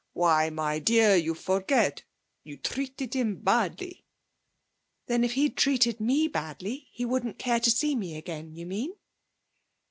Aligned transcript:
'Why, 0.13 0.49
my 0.49 0.79
dear, 0.79 1.15
you 1.15 1.35
forget 1.35 2.05
you 2.43 2.57
treated 2.57 3.13
him 3.13 3.35
badly!' 3.35 4.03
'Then, 5.05 5.23
if 5.23 5.33
he'd 5.33 5.55
treated 5.55 5.99
me 5.99 6.27
badly 6.27 6.87
he 6.91 7.05
wouldn't 7.05 7.37
care 7.37 7.59
to 7.59 7.69
see 7.69 7.93
me 7.95 8.15
again, 8.17 8.55
you 8.55 8.65
mean?' 8.65 8.95